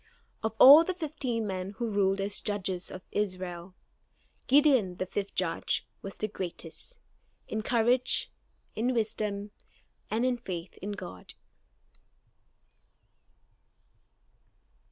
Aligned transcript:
Of 0.41 0.55
all 0.57 0.83
the 0.83 0.95
fifteen 0.95 1.45
men 1.45 1.75
who 1.77 1.87
ruled 1.91 2.19
as 2.19 2.41
Judges 2.41 2.89
of 2.89 3.05
Israel, 3.11 3.75
Gideon, 4.47 4.95
the 4.97 5.05
fifth 5.05 5.35
Judge, 5.35 5.85
was 6.01 6.17
the 6.17 6.27
greatest, 6.27 6.97
in 7.47 7.61
courage, 7.61 8.31
in 8.73 8.95
wisdom, 8.95 9.51
and 10.09 10.25
in 10.25 10.37
faith 10.37 10.75
in 10.79 10.93
God. 10.93 11.35